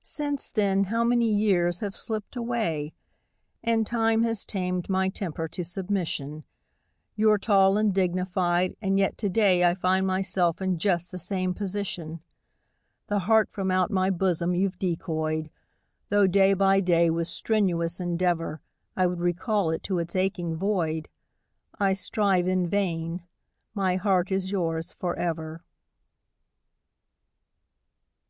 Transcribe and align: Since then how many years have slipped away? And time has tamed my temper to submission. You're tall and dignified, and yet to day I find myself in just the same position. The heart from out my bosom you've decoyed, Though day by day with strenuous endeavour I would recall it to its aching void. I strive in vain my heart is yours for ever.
Since 0.00 0.48
then 0.48 0.84
how 0.84 1.04
many 1.04 1.30
years 1.30 1.80
have 1.80 1.94
slipped 1.94 2.36
away? 2.36 2.94
And 3.62 3.86
time 3.86 4.22
has 4.22 4.46
tamed 4.46 4.88
my 4.88 5.10
temper 5.10 5.46
to 5.48 5.62
submission. 5.62 6.44
You're 7.16 7.36
tall 7.36 7.76
and 7.76 7.92
dignified, 7.92 8.78
and 8.80 8.98
yet 8.98 9.18
to 9.18 9.28
day 9.28 9.64
I 9.66 9.74
find 9.74 10.06
myself 10.06 10.62
in 10.62 10.78
just 10.78 11.12
the 11.12 11.18
same 11.18 11.52
position. 11.52 12.22
The 13.08 13.18
heart 13.18 13.50
from 13.52 13.70
out 13.70 13.90
my 13.90 14.08
bosom 14.08 14.54
you've 14.54 14.78
decoyed, 14.78 15.50
Though 16.08 16.26
day 16.26 16.54
by 16.54 16.80
day 16.80 17.10
with 17.10 17.28
strenuous 17.28 18.00
endeavour 18.00 18.62
I 18.96 19.06
would 19.06 19.20
recall 19.20 19.68
it 19.70 19.82
to 19.82 19.98
its 19.98 20.16
aching 20.16 20.56
void. 20.56 21.10
I 21.78 21.92
strive 21.92 22.48
in 22.48 22.66
vain 22.70 23.22
my 23.74 23.96
heart 23.96 24.32
is 24.32 24.50
yours 24.50 24.94
for 24.94 25.14
ever. 25.18 25.62